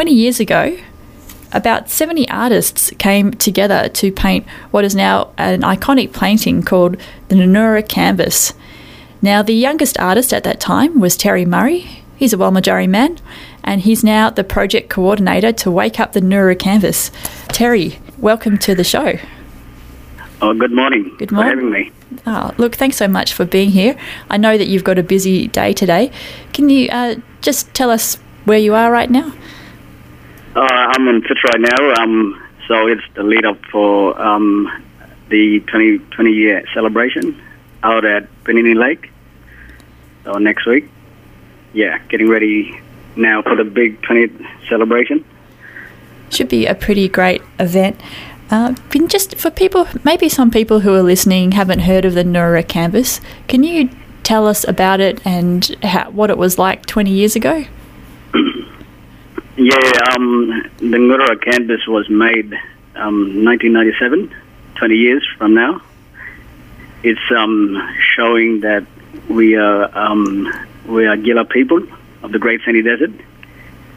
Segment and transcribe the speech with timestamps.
[0.00, 0.78] 20 years ago,
[1.52, 6.96] about 70 artists came together to paint what is now an iconic painting called
[7.28, 8.54] the Ngurrara Canvas.
[9.20, 11.80] Now, the youngest artist at that time was Terry Murray.
[12.16, 13.18] He's a Walmajarri man,
[13.62, 17.10] and he's now the project coordinator to Wake Up the Ngurrara Canvas.
[17.48, 19.18] Terry, welcome to the show.
[20.40, 21.14] Oh, good morning.
[21.18, 21.58] Good morning.
[21.58, 21.92] For having me.
[22.26, 23.98] Oh, look, thanks so much for being here.
[24.30, 26.10] I know that you've got a busy day today.
[26.54, 28.14] Can you uh, just tell us
[28.46, 29.34] where you are right now?
[30.54, 34.68] Uh, I'm in Fitzroy now, um, so it's the lead up for um,
[35.28, 37.40] the 2020 year celebration
[37.84, 39.12] out at Pirnini Lake.
[40.24, 40.90] So next week,
[41.72, 42.80] yeah, getting ready
[43.14, 45.24] now for the big 20th celebration.
[46.30, 48.00] Should be a pretty great event.
[48.50, 48.74] Uh,
[49.06, 53.20] just for people, maybe some people who are listening haven't heard of the Ngurrara Canvas.
[53.46, 53.88] Can you
[54.24, 57.66] tell us about it and how, what it was like 20 years ago?
[59.62, 59.76] Yeah,
[60.14, 62.50] um, the Ngurrara Canvas was made
[62.94, 64.34] um, 1997,
[64.76, 65.82] 20 years from now.
[67.02, 67.76] It's um,
[68.16, 68.86] showing that
[69.28, 70.50] we are um,
[70.86, 71.82] we are Gila people
[72.22, 73.10] of the Great Sandy Desert,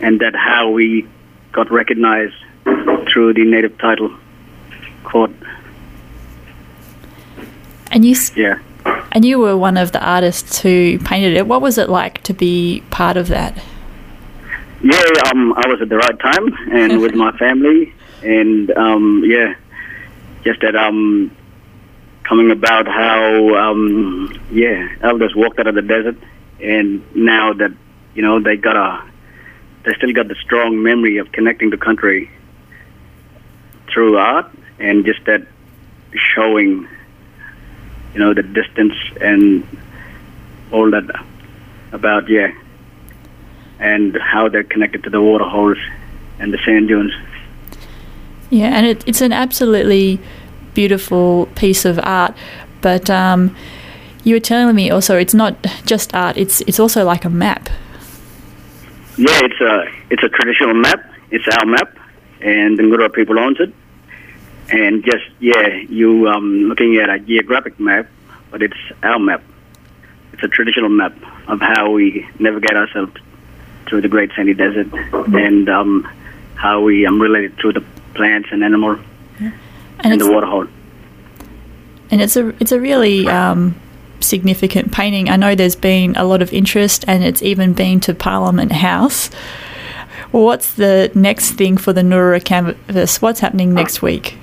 [0.00, 1.06] and that how we
[1.52, 2.34] got recognized
[3.12, 4.10] through the native title
[5.04, 5.30] court.
[7.92, 8.58] And you, Yeah.
[9.12, 11.46] and you were one of the artists who painted it.
[11.46, 13.62] What was it like to be part of that?
[14.82, 17.94] Yeah, um, I was at the right time and with my family,
[18.24, 19.54] and um, yeah,
[20.42, 21.30] just that um,
[22.24, 26.16] coming about how um, yeah, elders walked out of the desert,
[26.60, 27.70] and now that
[28.16, 29.08] you know they got a,
[29.84, 32.28] they still got the strong memory of connecting the country
[33.86, 35.46] through art, and just that
[36.34, 36.88] showing,
[38.14, 39.64] you know, the distance and
[40.72, 41.04] all that
[41.92, 42.50] about yeah
[43.78, 45.78] and how they're connected to the water holes
[46.38, 47.12] and the sand dunes.
[48.50, 50.20] Yeah, and it, it's an absolutely
[50.74, 52.36] beautiful piece of art.
[52.80, 53.56] But um,
[54.24, 55.56] you were telling me also it's not
[55.86, 57.68] just art; it's it's also like a map.
[59.16, 61.02] Yeah, it's a it's a traditional map.
[61.30, 61.96] It's our map,
[62.40, 63.72] and the Ngurra people owns it.
[64.68, 68.06] And just yeah, you um, looking at a geographic map,
[68.50, 69.42] but it's our map.
[70.32, 71.14] It's a traditional map
[71.48, 73.12] of how we navigate ourselves
[73.86, 74.88] through the Great Sandy Desert,
[75.34, 76.08] and um,
[76.54, 77.82] how we um, related to the
[78.14, 78.98] plants and animal
[79.38, 79.52] And
[80.00, 80.66] and the waterhole.
[82.10, 83.74] and it's a it's a really um,
[84.20, 85.28] significant painting.
[85.28, 89.30] I know there's been a lot of interest, and it's even been to Parliament House.
[90.30, 93.20] What's the next thing for the Ngurrara canvas?
[93.20, 94.36] What's happening next week?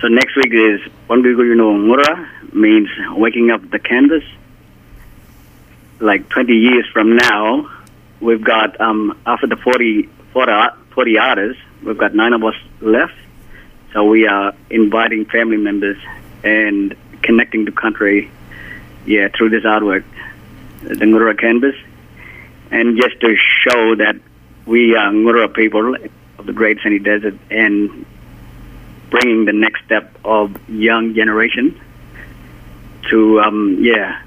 [0.00, 4.22] So next week is Wanguguyuno Ngura, means waking up the canvas.
[5.98, 7.68] Like 20 years from now,
[8.20, 12.54] we've got, um, after the 40, 40, art- 40 artists, we've got nine of us
[12.80, 13.14] left.
[13.92, 15.96] So we are inviting family members
[16.44, 18.30] and connecting the country,
[19.06, 20.04] yeah, through this artwork,
[20.82, 21.74] the Ngurra canvas.
[22.70, 24.16] And just to show that
[24.66, 25.96] we are Ngurra people
[26.38, 28.04] of the Great Sandy Desert and
[29.10, 31.80] bringing the next step of young generation
[33.10, 34.20] to um, yeah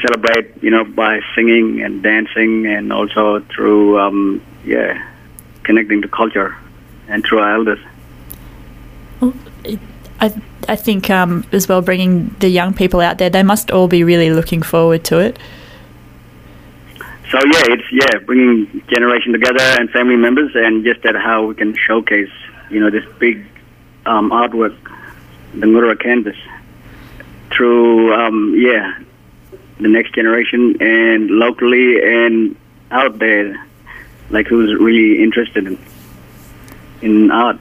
[0.00, 5.06] celebrate you know by singing and dancing and also through um, yeah
[5.62, 6.56] connecting to culture
[7.08, 7.80] and through our elders
[9.20, 9.34] Well,
[10.20, 10.32] I
[10.68, 13.30] I think um, as well bringing the young people out there.
[13.30, 15.38] They must all be really looking forward to it.
[17.30, 21.54] so yeah it's yeah bringing generation together and family members and just that how we
[21.54, 22.30] can showcase
[22.70, 23.44] you know this big
[24.06, 24.76] um, artwork
[25.54, 26.36] the Ngurra canvas
[27.50, 28.98] through um, yeah
[29.78, 32.56] the next generation and locally and
[32.90, 33.62] out there
[34.30, 35.78] like who's really interested in
[37.02, 37.58] in art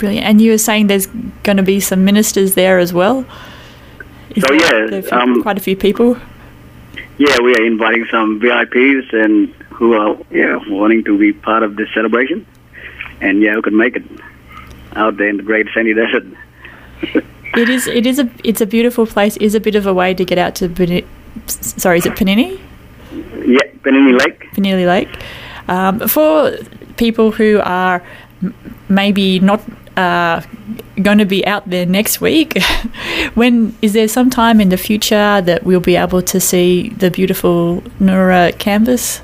[0.00, 0.26] Brilliant.
[0.26, 1.06] And you were saying there's
[1.44, 3.24] going to be some ministers there as well.
[4.34, 6.16] Is So, yeah, a few- um, quite a few people.
[7.16, 11.76] yeah we are inviting some VIPs and who are yeah wanting to be part of
[11.76, 12.44] this celebration
[13.20, 14.02] and yeah who can make it
[14.96, 16.26] out there in the great sandy desert
[17.56, 17.86] It is.
[17.86, 18.28] It is a.
[18.42, 19.36] It's a beautiful place.
[19.38, 20.68] Is a bit of a way to get out to.
[20.68, 21.04] Beni-
[21.46, 22.60] sorry, is it Panini?
[23.46, 25.08] yeah Pirnini Lake Penili Lake.
[25.68, 26.56] Um, for
[26.96, 28.02] people who are
[28.42, 28.54] m-
[28.88, 29.62] maybe not
[29.96, 30.40] uh,
[31.02, 32.60] going to be out there next week,
[33.34, 37.10] when is there some time in the future that we'll be able to see the
[37.10, 39.20] beautiful Ngurrara canvas?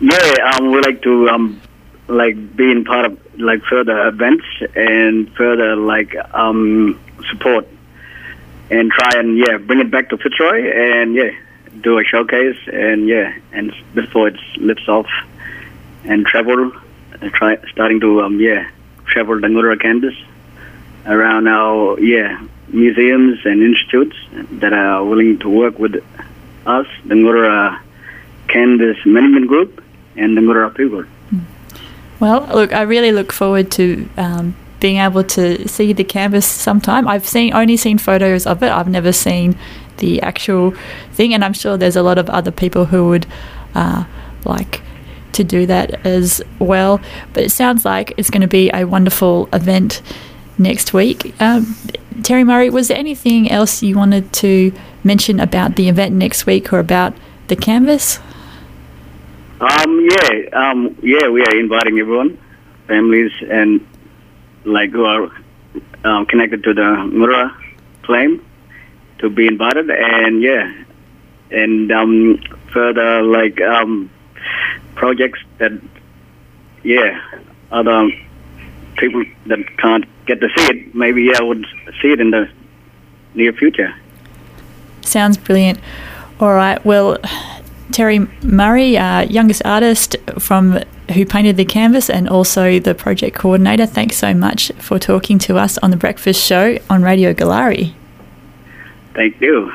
[0.00, 1.60] Yeah, um, we like to um,
[2.08, 4.44] like being part of like further events
[4.74, 6.98] and further like um,
[7.30, 7.66] support
[8.70, 11.30] and try and yeah bring it back to Fitzroy and yeah
[11.80, 15.06] do a showcase and yeah and before it lifts off
[16.04, 16.72] and travel
[17.32, 18.68] try starting to um, yeah
[19.06, 20.14] travel the Ngurra campus
[21.06, 24.16] around our yeah museums and institutes
[24.60, 26.02] that are willing to work with
[26.66, 27.80] us, the Ngurra
[28.48, 29.82] Canvas Management Group
[30.16, 31.04] and the people.
[32.18, 37.08] Well, look, I really look forward to um, being able to see the canvas sometime.
[37.08, 38.70] I've seen only seen photos of it.
[38.70, 39.56] I've never seen
[39.98, 40.74] the actual
[41.12, 43.26] thing, and I'm sure there's a lot of other people who would
[43.74, 44.04] uh,
[44.44, 44.82] like
[45.32, 47.00] to do that as well.
[47.32, 50.02] But it sounds like it's going to be a wonderful event
[50.58, 51.34] next week.
[51.40, 51.76] Um,
[52.22, 54.72] Terry Murray, was there anything else you wanted to
[55.04, 57.14] mention about the event next week or about
[57.48, 58.18] the canvas?
[59.60, 62.38] Um, yeah, um, yeah, we are inviting everyone,
[62.86, 63.86] families, and
[64.66, 65.30] like who are
[66.04, 67.54] um, connected to the Ngurra
[68.02, 68.44] claim
[69.18, 70.84] to be invited, and yeah,
[71.50, 72.40] and um,
[72.72, 74.10] further like um,
[74.94, 75.72] projects that
[76.82, 77.20] yeah
[77.70, 78.10] other
[78.96, 81.64] people that can't get to see it maybe yeah would
[82.02, 82.48] see it in the
[83.34, 83.94] near future.
[85.02, 85.78] Sounds brilliant.
[86.40, 87.18] All right, well.
[87.92, 90.80] Terry Murray, uh, youngest artist from
[91.14, 93.86] who painted the canvas and also the project coordinator.
[93.86, 97.94] Thanks so much for talking to us on the Breakfast Show on Radio Goolarri.
[99.14, 99.72] Thank you.